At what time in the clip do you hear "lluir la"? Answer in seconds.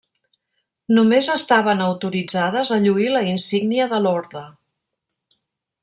2.87-3.23